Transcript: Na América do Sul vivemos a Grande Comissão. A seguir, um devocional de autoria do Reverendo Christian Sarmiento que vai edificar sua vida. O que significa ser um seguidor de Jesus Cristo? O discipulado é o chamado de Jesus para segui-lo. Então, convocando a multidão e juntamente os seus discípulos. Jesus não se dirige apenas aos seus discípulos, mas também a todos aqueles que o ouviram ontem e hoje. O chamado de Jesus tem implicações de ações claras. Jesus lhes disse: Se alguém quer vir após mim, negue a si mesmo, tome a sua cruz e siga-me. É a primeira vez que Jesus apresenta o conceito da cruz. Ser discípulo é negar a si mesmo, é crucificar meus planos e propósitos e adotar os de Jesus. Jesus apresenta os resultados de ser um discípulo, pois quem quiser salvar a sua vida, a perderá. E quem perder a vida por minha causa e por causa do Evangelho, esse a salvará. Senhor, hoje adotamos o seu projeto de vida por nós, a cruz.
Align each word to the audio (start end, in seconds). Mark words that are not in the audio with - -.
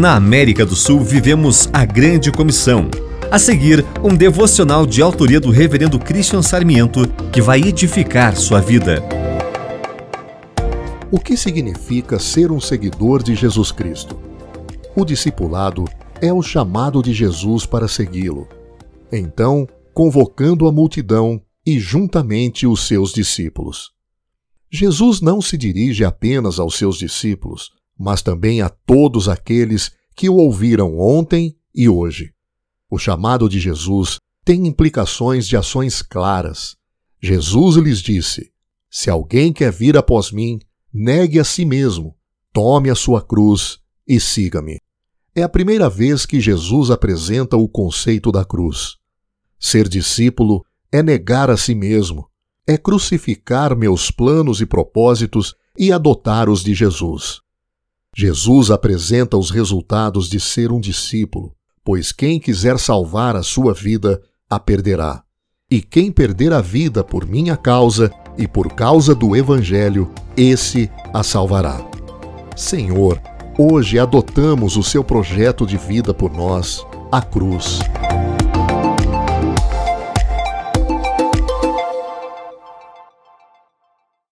Na 0.00 0.14
América 0.14 0.64
do 0.64 0.74
Sul 0.74 1.00
vivemos 1.00 1.68
a 1.74 1.84
Grande 1.84 2.32
Comissão. 2.32 2.88
A 3.30 3.38
seguir, 3.38 3.84
um 4.02 4.16
devocional 4.16 4.86
de 4.86 5.02
autoria 5.02 5.38
do 5.38 5.50
Reverendo 5.50 5.98
Christian 5.98 6.40
Sarmiento 6.40 7.06
que 7.30 7.42
vai 7.42 7.60
edificar 7.60 8.34
sua 8.34 8.62
vida. 8.62 9.04
O 11.10 11.18
que 11.20 11.36
significa 11.36 12.18
ser 12.18 12.50
um 12.50 12.58
seguidor 12.58 13.22
de 13.22 13.34
Jesus 13.34 13.70
Cristo? 13.70 14.18
O 14.96 15.04
discipulado 15.04 15.84
é 16.18 16.32
o 16.32 16.40
chamado 16.40 17.02
de 17.02 17.12
Jesus 17.12 17.66
para 17.66 17.86
segui-lo. 17.86 18.48
Então, 19.12 19.68
convocando 19.92 20.66
a 20.66 20.72
multidão 20.72 21.42
e 21.66 21.78
juntamente 21.78 22.66
os 22.66 22.86
seus 22.86 23.12
discípulos. 23.12 23.90
Jesus 24.72 25.20
não 25.20 25.42
se 25.42 25.58
dirige 25.58 26.06
apenas 26.06 26.58
aos 26.58 26.76
seus 26.76 26.96
discípulos, 26.96 27.78
mas 28.00 28.22
também 28.22 28.62
a 28.62 28.70
todos 28.70 29.28
aqueles 29.28 29.92
que 30.16 30.26
o 30.26 30.36
ouviram 30.36 30.98
ontem 30.98 31.54
e 31.74 31.86
hoje. 31.86 32.32
O 32.90 32.98
chamado 32.98 33.46
de 33.46 33.60
Jesus 33.60 34.16
tem 34.42 34.66
implicações 34.66 35.46
de 35.46 35.54
ações 35.54 36.00
claras. 36.00 36.76
Jesus 37.22 37.76
lhes 37.76 37.98
disse: 37.98 38.50
Se 38.90 39.10
alguém 39.10 39.52
quer 39.52 39.70
vir 39.70 39.98
após 39.98 40.32
mim, 40.32 40.58
negue 40.90 41.38
a 41.38 41.44
si 41.44 41.66
mesmo, 41.66 42.16
tome 42.54 42.88
a 42.88 42.94
sua 42.94 43.20
cruz 43.20 43.78
e 44.08 44.18
siga-me. 44.18 44.80
É 45.34 45.42
a 45.42 45.48
primeira 45.48 45.90
vez 45.90 46.24
que 46.24 46.40
Jesus 46.40 46.90
apresenta 46.90 47.58
o 47.58 47.68
conceito 47.68 48.32
da 48.32 48.46
cruz. 48.46 48.96
Ser 49.58 49.86
discípulo 49.86 50.64
é 50.90 51.02
negar 51.02 51.50
a 51.50 51.56
si 51.58 51.74
mesmo, 51.74 52.30
é 52.66 52.78
crucificar 52.78 53.76
meus 53.76 54.10
planos 54.10 54.62
e 54.62 54.66
propósitos 54.66 55.54
e 55.78 55.92
adotar 55.92 56.48
os 56.48 56.64
de 56.64 56.72
Jesus. 56.72 57.42
Jesus 58.16 58.70
apresenta 58.70 59.36
os 59.36 59.50
resultados 59.50 60.28
de 60.28 60.40
ser 60.40 60.72
um 60.72 60.80
discípulo, 60.80 61.54
pois 61.84 62.12
quem 62.12 62.40
quiser 62.40 62.78
salvar 62.78 63.36
a 63.36 63.42
sua 63.42 63.72
vida, 63.72 64.20
a 64.48 64.58
perderá. 64.58 65.22
E 65.70 65.80
quem 65.80 66.10
perder 66.10 66.52
a 66.52 66.60
vida 66.60 67.04
por 67.04 67.24
minha 67.24 67.56
causa 67.56 68.10
e 68.36 68.48
por 68.48 68.72
causa 68.72 69.14
do 69.14 69.36
Evangelho, 69.36 70.10
esse 70.36 70.90
a 71.14 71.22
salvará. 71.22 71.80
Senhor, 72.56 73.20
hoje 73.56 73.98
adotamos 73.98 74.76
o 74.76 74.82
seu 74.82 75.04
projeto 75.04 75.64
de 75.64 75.76
vida 75.76 76.12
por 76.12 76.32
nós, 76.32 76.84
a 77.12 77.22
cruz. 77.22 77.78